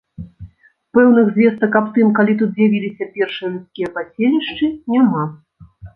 [0.97, 5.23] Пэўных звестак аб тым, калі тут з'явіліся першыя людскія паселішчы, няма.